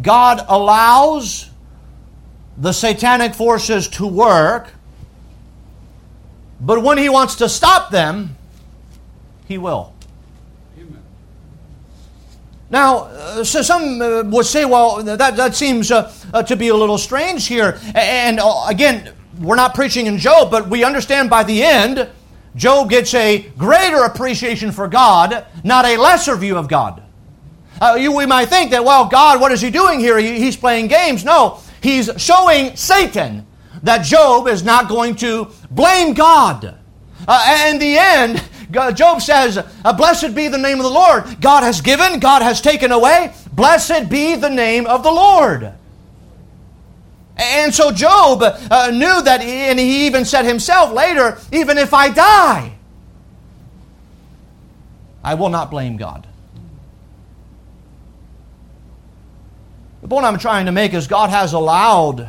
[0.00, 1.50] God allows
[2.56, 4.68] the satanic forces to work,
[6.60, 8.36] but when he wants to stop them,
[9.46, 9.95] he will.
[12.68, 16.68] Now, uh, so some uh, would say, well, that, that seems uh, uh to be
[16.68, 17.78] a little strange here.
[17.94, 22.08] And uh, again, we're not preaching in Job, but we understand by the end
[22.56, 27.02] Job gets a greater appreciation for God, not a lesser view of God.
[27.80, 30.18] Uh, you, we might think that, well, God, what is he doing here?
[30.18, 31.24] He, he's playing games.
[31.24, 33.46] No, he's showing Satan
[33.82, 36.78] that Job is not going to blame God.
[37.28, 41.40] Uh, in the end, Job says, uh, Blessed be the name of the Lord.
[41.40, 43.32] God has given, God has taken away.
[43.52, 45.72] Blessed be the name of the Lord.
[47.36, 52.08] And so Job uh, knew that, and he even said himself later, even if I
[52.08, 52.72] die,
[55.22, 56.26] I will not blame God.
[60.00, 62.28] The point I'm trying to make is God has allowed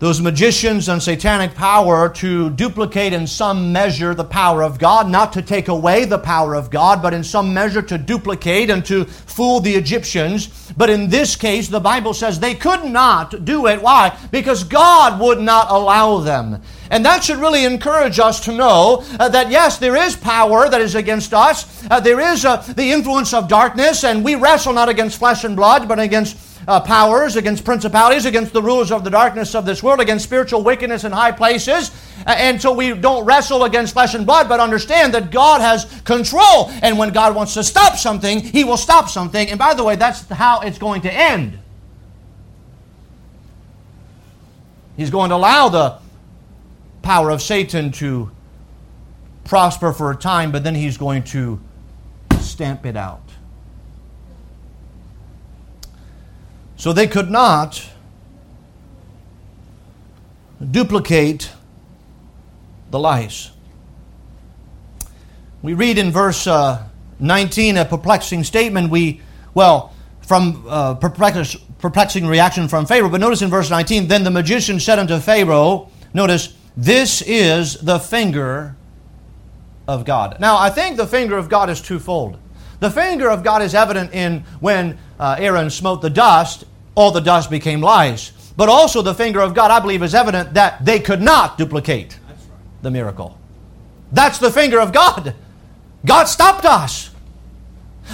[0.00, 5.34] those magicians and satanic power to duplicate in some measure the power of God, not
[5.34, 9.04] to take away the power of God, but in some measure to duplicate and to
[9.04, 10.72] fool the Egyptians.
[10.74, 13.82] But in this case, the Bible says they could not do it.
[13.82, 14.16] Why?
[14.30, 16.62] Because God would not allow them.
[16.90, 20.80] And that should really encourage us to know uh, that yes, there is power that
[20.80, 21.86] is against us.
[21.90, 25.56] Uh, there is uh, the influence of darkness, and we wrestle not against flesh and
[25.56, 26.38] blood, but against
[26.70, 30.62] uh, powers, against principalities, against the rulers of the darkness of this world, against spiritual
[30.62, 31.90] wickedness in high places.
[32.24, 36.70] And so we don't wrestle against flesh and blood, but understand that God has control.
[36.80, 39.48] And when God wants to stop something, He will stop something.
[39.48, 41.58] And by the way, that's how it's going to end.
[44.96, 45.98] He's going to allow the
[47.02, 48.30] power of Satan to
[49.42, 51.58] prosper for a time, but then He's going to
[52.38, 53.29] stamp it out.
[56.80, 57.86] So they could not
[60.70, 61.50] duplicate
[62.90, 63.50] the lice.
[65.60, 66.88] We read in verse uh,
[67.18, 68.88] 19 a perplexing statement.
[68.88, 69.20] We,
[69.52, 73.10] well, from uh, perplexing reaction from Pharaoh.
[73.10, 77.98] But notice in verse 19, then the magician said unto Pharaoh, notice, this is the
[77.98, 78.74] finger
[79.86, 80.40] of God.
[80.40, 82.38] Now, I think the finger of God is twofold.
[82.78, 86.64] The finger of God is evident in when uh, Aaron smote the dust
[86.94, 88.32] all the dust became lice.
[88.56, 92.18] But also, the finger of God, I believe, is evident that they could not duplicate
[92.82, 93.38] the miracle.
[94.12, 95.34] That's the finger of God.
[96.04, 97.10] God stopped us.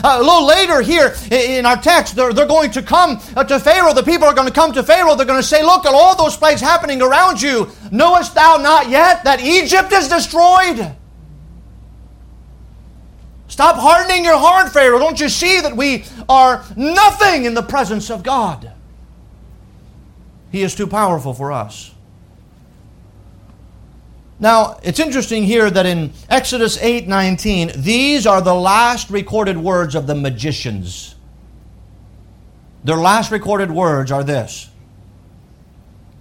[0.05, 3.59] Uh, a little later here in our text, they're, they're going to come uh, to
[3.59, 3.95] Pharaoh.
[3.95, 5.15] The people are going to come to Pharaoh.
[5.15, 7.71] They're going to say, Look at all those plagues happening around you.
[7.91, 10.96] Knowest thou not yet that Egypt is destroyed?
[13.57, 14.99] Stop hardening your heart, Pharaoh.
[14.99, 18.71] Don't you see that we are nothing in the presence of God?
[20.53, 21.91] He is too powerful for us.
[24.39, 30.07] Now, it's interesting here that in Exodus 8:19, these are the last recorded words of
[30.07, 31.15] the magicians.
[32.85, 34.69] Their last recorded words are this.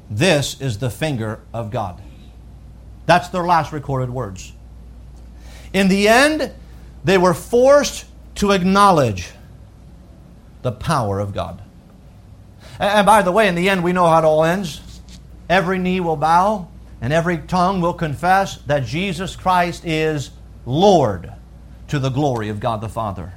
[0.10, 2.02] This is the finger of God.
[3.08, 4.54] That's their last recorded words.
[5.74, 6.54] In the end,
[7.06, 9.30] they were forced to acknowledge
[10.64, 11.62] the power of God.
[12.80, 14.82] And by the way, in the end, we know how it all ends.
[15.48, 16.68] Every knee will bow
[17.00, 20.32] and every tongue will confess that Jesus Christ is
[20.66, 21.32] Lord
[21.90, 23.34] to the glory of God the Father.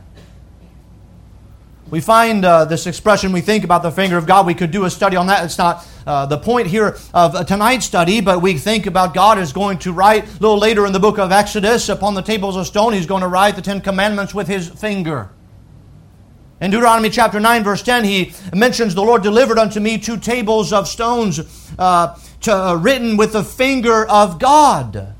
[1.91, 4.45] We find uh, this expression, we think about the finger of God.
[4.45, 5.43] We could do a study on that.
[5.43, 9.55] It's not uh, the point here of tonight's study, but we think about God is
[9.55, 12.67] going to write a little later in the book of Exodus upon the tables of
[12.67, 15.31] stone, he's going to write the Ten Commandments with his finger.
[16.61, 20.75] In Deuteronomy chapter 9, verse 10, he mentions the Lord delivered unto me two tables
[20.75, 21.41] of stones
[21.79, 25.15] uh, to, uh, written with the finger of God.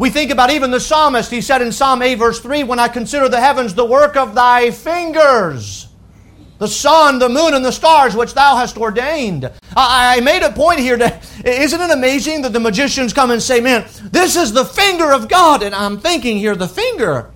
[0.00, 1.30] We think about even the psalmist.
[1.30, 4.34] He said in Psalm 8, verse 3, When I consider the heavens, the work of
[4.34, 5.87] thy fingers
[6.58, 9.50] the sun, the moon, and the stars which thou hast ordained.
[9.76, 13.40] I, I made a point here to, isn't it amazing that the magicians come and
[13.40, 15.62] say, man, this is the finger of God?
[15.62, 17.30] And I'm thinking here, the finger.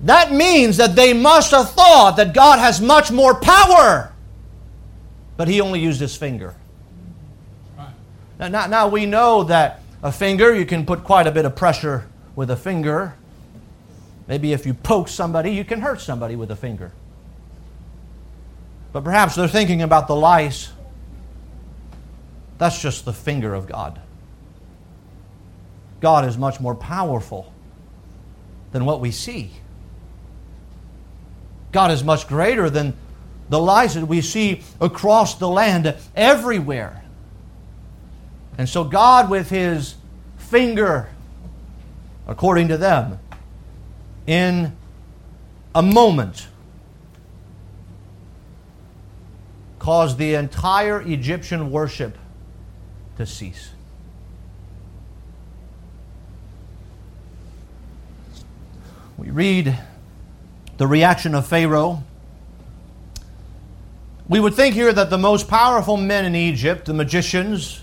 [0.00, 4.12] That means that they must have thought that God has much more power.
[5.36, 6.54] But he only used his finger.
[8.38, 12.06] Now, now we know that a finger, you can put quite a bit of pressure
[12.36, 13.14] with a finger.
[14.26, 16.92] Maybe if you poke somebody, you can hurt somebody with a finger.
[18.92, 20.70] But perhaps they're thinking about the lice.
[22.58, 24.00] That's just the finger of God.
[26.00, 27.52] God is much more powerful
[28.72, 29.50] than what we see.
[31.72, 32.94] God is much greater than
[33.48, 37.02] the lice that we see across the land everywhere.
[38.56, 39.96] And so, God, with His
[40.38, 41.08] finger,
[42.28, 43.18] according to them,
[44.26, 44.76] in
[45.74, 46.48] a moment
[49.78, 52.16] caused the entire Egyptian worship
[53.18, 53.70] to cease.
[59.18, 59.78] We read
[60.78, 62.02] the reaction of Pharaoh.
[64.28, 67.82] We would think here that the most powerful men in Egypt, the magicians,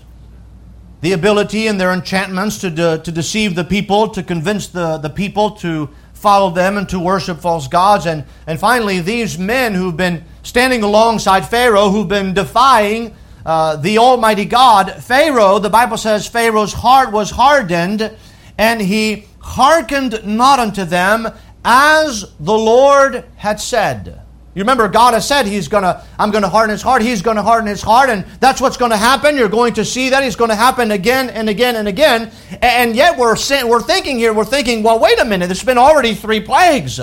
[1.00, 5.10] the ability in their enchantments to, de- to deceive the people, to convince the, the
[5.10, 5.88] people to
[6.22, 8.06] follow them and to worship false gods.
[8.06, 13.98] And, and finally, these men who've been standing alongside Pharaoh, who've been defying uh, the
[13.98, 18.16] Almighty God, Pharaoh, the Bible says Pharaoh's heart was hardened,
[18.56, 21.28] and he hearkened not unto them
[21.64, 24.21] as the Lord had said.
[24.54, 27.66] You remember, God has said He's gonna, I'm gonna harden his heart, He's gonna harden
[27.66, 29.36] his heart, and that's what's gonna happen.
[29.36, 30.22] You're going to see that.
[30.22, 32.30] He's gonna happen again and again and again.
[32.60, 33.36] And yet we're,
[33.66, 37.00] we're thinking here, we're thinking, well, wait a minute, there's been already three plagues.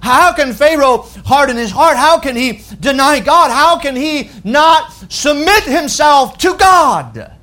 [0.00, 1.96] How can Pharaoh harden his heart?
[1.96, 3.50] How can he deny God?
[3.50, 7.36] How can he not submit himself to God?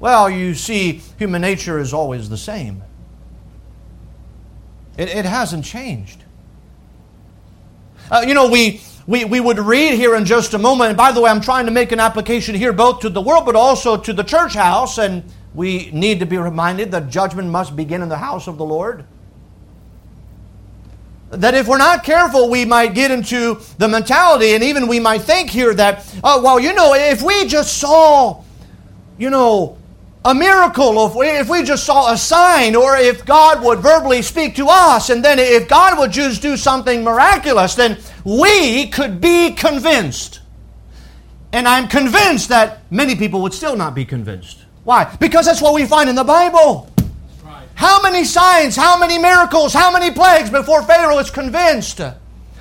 [0.00, 2.82] Well, you see, human nature is always the same.
[4.96, 6.24] It, it hasn't changed.
[8.10, 11.12] Uh, you know, we, we, we would read here in just a moment, and by
[11.12, 13.96] the way, I'm trying to make an application here both to the world but also
[13.96, 18.08] to the church house, and we need to be reminded that judgment must begin in
[18.08, 19.04] the house of the Lord.
[21.30, 25.22] That if we're not careful, we might get into the mentality, and even we might
[25.22, 28.42] think here that, oh, well, you know, if we just saw,
[29.18, 29.76] you know,
[30.24, 34.22] a miracle, if we, if we just saw a sign, or if God would verbally
[34.22, 39.20] speak to us, and then if God would just do something miraculous, then we could
[39.20, 40.40] be convinced.
[41.52, 44.64] And I'm convinced that many people would still not be convinced.
[44.84, 45.04] Why?
[45.20, 46.90] Because that's what we find in the Bible.
[47.74, 52.00] How many signs, how many miracles, how many plagues before Pharaoh is convinced?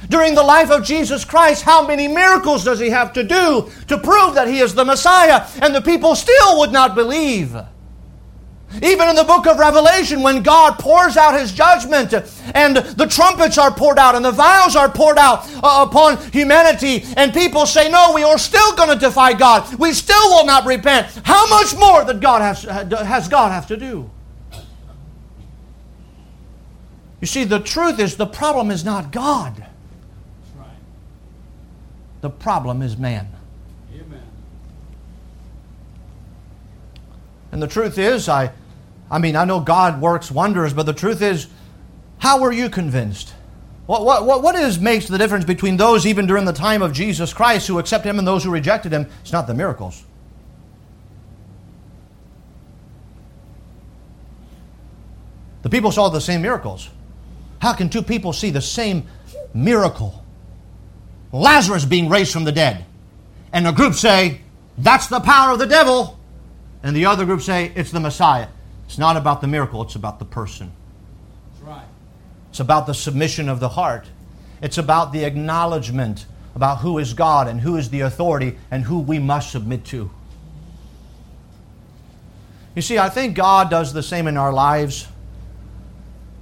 [0.09, 3.97] During the life of Jesus Christ, how many miracles does he have to do to
[3.97, 5.45] prove that he is the Messiah?
[5.61, 7.55] And the people still would not believe.
[8.83, 12.13] Even in the book of Revelation, when God pours out his judgment
[12.53, 17.05] and the trumpets are poured out and the vials are poured out uh, upon humanity,
[17.15, 19.73] and people say, No, we are still going to defy God.
[19.75, 21.07] We still will not repent.
[21.23, 24.09] How much more that God has, has God have to do?
[27.21, 29.66] You see, the truth is the problem is not God.
[32.21, 33.27] The problem is man.
[33.93, 34.23] Amen.
[37.51, 38.51] And the truth is, I,
[39.09, 41.47] I mean, I know God works wonders, but the truth is,
[42.19, 43.33] how were you convinced?
[43.85, 47.33] What, what, what, is makes the difference between those even during the time of Jesus
[47.33, 49.07] Christ who accept Him and those who rejected Him?
[49.21, 50.03] It's not the miracles.
[55.61, 56.89] The people saw the same miracles.
[57.59, 59.07] How can two people see the same
[59.53, 60.23] miracle?
[61.37, 62.85] Lazarus being raised from the dead.
[63.53, 64.41] And a group say,
[64.77, 66.19] that's the power of the devil.
[66.83, 68.47] And the other group say, it's the Messiah.
[68.85, 70.71] It's not about the miracle, it's about the person.
[71.51, 71.85] That's right.
[72.49, 74.07] It's about the submission of the heart.
[74.61, 76.25] It's about the acknowledgement
[76.55, 80.09] about who is God and who is the authority and who we must submit to.
[82.73, 85.07] You see, I think God does the same in our lives.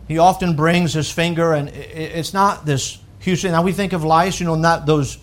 [0.07, 3.51] He often brings his finger, and it's not this thing.
[3.51, 5.17] Now we think of lice, you know, not those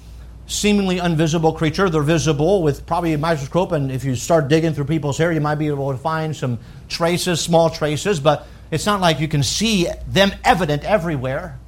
[0.46, 1.88] seemingly invisible creature.
[1.88, 5.40] They're visible with probably a microscope, and if you start digging through people's hair, you
[5.40, 9.42] might be able to find some traces, small traces, but it's not like you can
[9.42, 11.58] see them evident everywhere.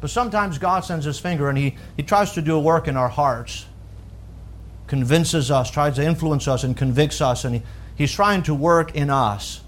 [0.00, 2.96] But sometimes God sends his finger and he, he tries to do a work in
[2.96, 3.66] our hearts,
[4.88, 7.62] convinces us, tries to influence us, and convicts us, and he,
[7.94, 9.60] he's trying to work in us.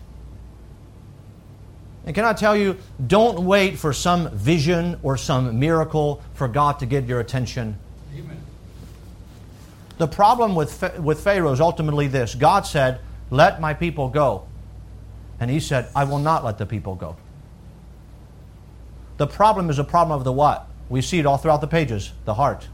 [2.07, 2.77] And can I tell you,
[3.07, 7.79] don't wait for some vision or some miracle for God to get your attention.
[8.15, 8.41] Amen.
[9.97, 13.01] The problem with, with Pharaoh is ultimately this God said,
[13.31, 14.47] Let my people go.
[15.41, 17.17] And he said, I will not let the people go.
[19.17, 20.69] The problem is a problem of the what?
[20.89, 22.69] We see it all throughout the pages the heart.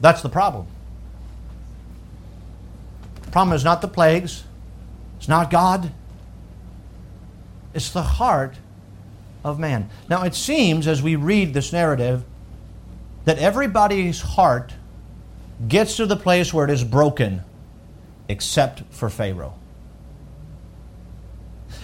[0.00, 0.66] That's the problem.
[3.22, 4.44] The problem is not the plagues,
[5.20, 5.92] it's not God,
[7.74, 8.56] it's the heart
[9.44, 9.90] of man.
[10.08, 12.24] Now, it seems as we read this narrative
[13.26, 14.72] that everybody's heart
[15.68, 17.42] gets to the place where it is broken
[18.30, 19.52] except for Pharaoh.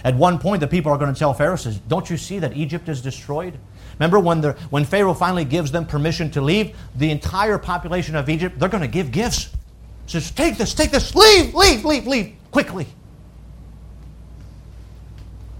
[0.03, 2.57] At one point, the people are going to tell Pharaoh, says, Don't you see that
[2.57, 3.59] Egypt is destroyed?
[3.99, 8.29] Remember when, the, when Pharaoh finally gives them permission to leave, the entire population of
[8.29, 9.51] Egypt, they're going to give gifts.
[10.07, 12.87] Says, Take this, take this, leave, leave, leave, leave, quickly.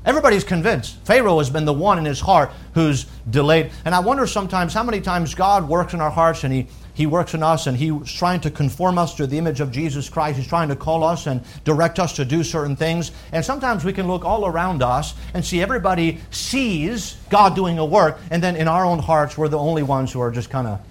[0.07, 0.97] Everybody's convinced.
[1.05, 3.71] Pharaoh has been the one in his heart who's delayed.
[3.85, 7.05] And I wonder sometimes how many times God works in our hearts and he he
[7.05, 10.39] works in us and He's trying to conform us to the image of Jesus Christ.
[10.39, 13.11] He's trying to call us and direct us to do certain things.
[13.31, 17.85] And sometimes we can look all around us and see everybody sees God doing a
[17.85, 20.65] work, and then in our own hearts, we're the only ones who are just kind
[20.65, 20.81] of.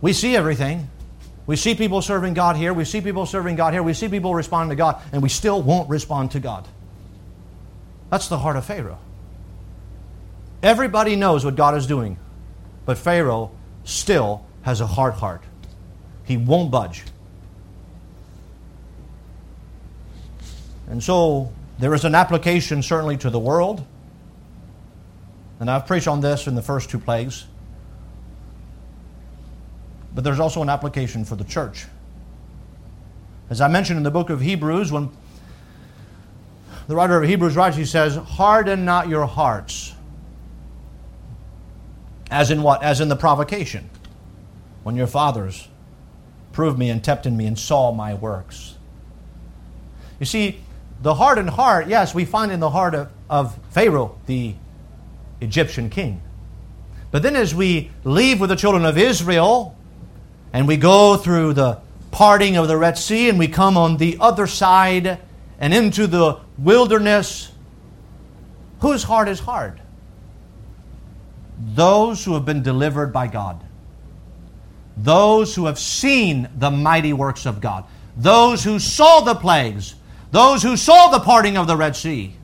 [0.00, 0.88] We see everything.
[1.44, 2.72] We see people serving God here.
[2.72, 3.82] We see people serving God here.
[3.82, 6.68] We see people responding to God, and we still won't respond to God.
[8.10, 8.98] That's the heart of Pharaoh.
[10.62, 12.18] Everybody knows what God is doing,
[12.86, 13.50] but Pharaoh
[13.84, 15.42] still has a hard heart.
[16.24, 17.04] He won't budge.
[20.86, 23.84] And so there is an application certainly to the world.
[25.60, 27.46] And I've preached on this in the first two plagues.
[30.14, 31.86] But there's also an application for the church.
[33.50, 35.10] As I mentioned in the book of Hebrews, when
[36.86, 39.94] the writer of Hebrews writes, he says, Harden not your hearts
[42.34, 42.82] as in what?
[42.82, 43.88] As in the provocation.
[44.82, 45.68] When your fathers
[46.52, 48.74] proved me and tempted me and saw my works.
[50.18, 50.60] You see,
[51.00, 54.54] the hardened heart, yes, we find in the heart of, of Pharaoh, the
[55.40, 56.22] Egyptian king.
[57.12, 59.76] But then as we leave with the children of Israel
[60.52, 61.80] and we go through the
[62.10, 65.20] parting of the Red Sea and we come on the other side
[65.60, 67.50] and into the wilderness,
[68.80, 69.80] whose heart is hard?
[71.58, 73.62] those who have been delivered by God,
[74.96, 77.84] those who have seen the mighty works of God,
[78.16, 79.94] those who saw the plagues,
[80.30, 82.36] those who saw the parting of the Red Sea.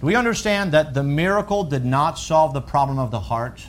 [0.00, 3.62] Do we understand that the miracle did not solve the problem of the heart?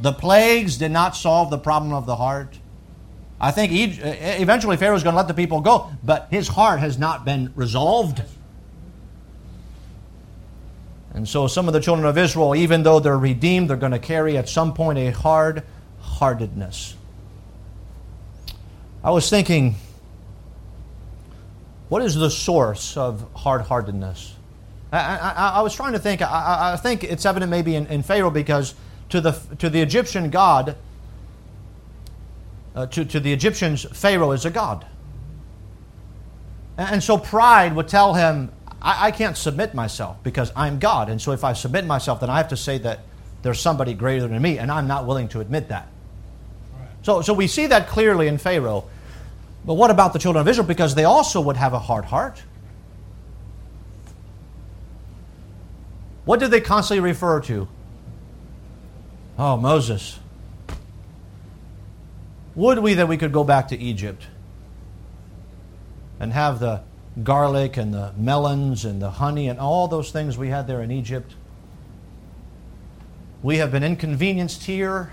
[0.00, 2.58] The plagues did not solve the problem of the heart.
[3.42, 6.96] I think eventually Pharaoh is going to let the people go, but his heart has
[6.96, 8.22] not been resolved.
[11.12, 13.98] And so some of the children of Israel, even though they're redeemed, they're going to
[13.98, 15.64] carry at some point a hard
[16.00, 16.94] heartedness.
[19.02, 19.74] I was thinking,
[21.88, 24.36] what is the source of hard heartedness?
[24.92, 26.22] I, I, I, was trying to think.
[26.22, 28.74] I, I think it's evident maybe in, in, Pharaoh because
[29.08, 30.76] to the, to the Egyptian God,
[32.74, 34.86] uh, to, to the Egyptians, Pharaoh is a God.
[36.76, 38.50] And, and so pride would tell him,
[38.80, 41.08] I, I can't submit myself because I'm God.
[41.08, 43.00] And so if I submit myself, then I have to say that
[43.42, 45.88] there's somebody greater than me, and I'm not willing to admit that.
[46.78, 46.88] Right.
[47.02, 48.84] So, so we see that clearly in Pharaoh.
[49.64, 50.66] But what about the children of Israel?
[50.66, 52.42] Because they also would have a hard heart.
[56.24, 57.68] What did they constantly refer to?
[59.38, 60.18] Oh, Moses.
[62.54, 64.26] Would we that we could go back to Egypt
[66.20, 66.82] and have the
[67.22, 70.90] garlic and the melons and the honey and all those things we had there in
[70.90, 71.34] Egypt.
[73.42, 75.12] We have been inconvenienced here.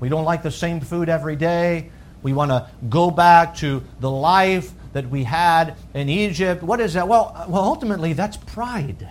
[0.00, 1.90] We don't like the same food every day.
[2.22, 6.62] We want to go back to the life that we had in Egypt.
[6.62, 7.08] What is that?
[7.08, 9.10] Well, uh, well ultimately, that's pride.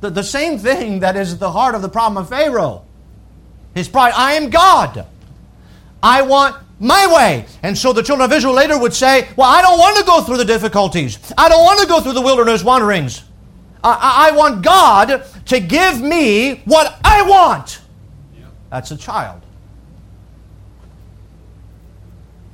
[0.00, 2.84] The, the same thing that is at the heart of the problem of Pharaoh.
[3.74, 4.12] His pride.
[4.16, 5.06] I am God.
[6.06, 7.46] I want my way.
[7.64, 10.22] And so the children of Israel later would say, Well, I don't want to go
[10.22, 11.18] through the difficulties.
[11.36, 13.24] I don't want to go through the wilderness wanderings.
[13.82, 17.80] I, I want God to give me what I want.
[18.70, 19.42] That's a child.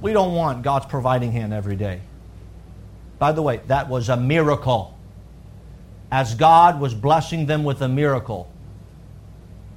[0.00, 2.00] We don't want God's providing hand every day.
[3.18, 4.98] By the way, that was a miracle.
[6.10, 8.50] As God was blessing them with a miracle,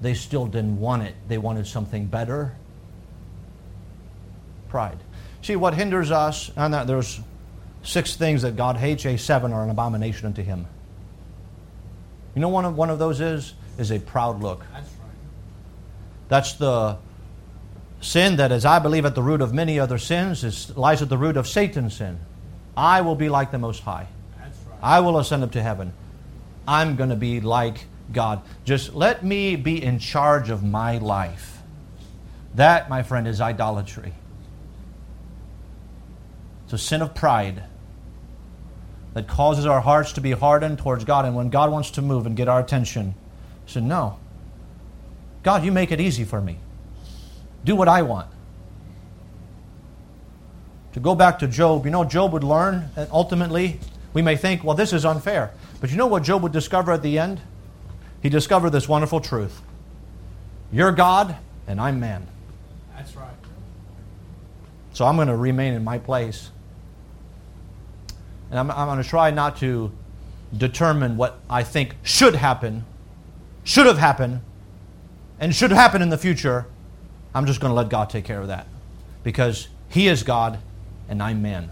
[0.01, 1.15] they still didn't want it.
[1.27, 2.55] They wanted something better.
[4.75, 4.97] Pride.
[5.41, 7.21] See, what hinders us, and that there's
[7.81, 10.67] six things that God hates, a seven are an abomination unto him.
[12.35, 13.53] You know one of, one of those is?
[13.77, 14.65] Is a proud look.
[14.73, 15.09] That's right.
[16.27, 16.97] That's the
[18.01, 21.07] sin that is, I believe, at the root of many other sins, is, lies at
[21.07, 22.19] the root of Satan's sin.
[22.75, 24.07] I will be like the Most High.
[24.37, 24.79] That's right.
[24.83, 25.93] I will ascend up to heaven.
[26.67, 28.41] I'm going to be like God.
[28.65, 31.61] Just let me be in charge of my life.
[32.55, 34.13] That, my friend, is idolatry.
[36.65, 37.63] It's a sin of pride
[39.13, 41.25] that causes our hearts to be hardened towards God.
[41.25, 43.15] And when God wants to move and get our attention,
[43.65, 44.19] say, No.
[45.41, 46.57] God, you make it easy for me.
[47.63, 48.27] Do what I want.
[50.93, 53.79] To go back to Job, you know, Job would learn, and ultimately,
[54.13, 55.51] we may think, well, this is unfair.
[55.81, 57.41] But you know what Job would discover at the end?
[58.23, 59.61] He discovered this wonderful truth
[60.71, 61.35] You're God,
[61.67, 62.27] and I'm man.
[62.95, 63.27] That's right.
[64.93, 66.49] So I'm going to remain in my place.
[68.49, 69.91] And I'm, I'm going to try not to
[70.55, 72.85] determine what I think should happen,
[73.63, 74.41] should have happened,
[75.39, 76.65] and should happen in the future.
[77.33, 78.67] I'm just going to let God take care of that.
[79.23, 80.59] Because He is God
[81.09, 81.69] and I'm man.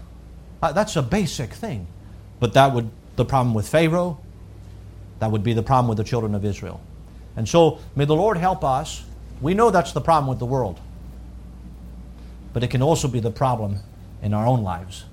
[0.62, 1.86] Uh, that's a basic thing.
[2.40, 4.20] But that would, the problem with Pharaoh,
[5.18, 6.80] that would be the problem with the children of Israel.
[7.36, 9.04] And so, may the Lord help us.
[9.40, 10.80] We know that's the problem with the world.
[12.52, 13.80] But it can also be the problem
[14.22, 15.04] in our own lives.